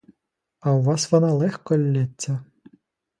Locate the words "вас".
0.81-1.11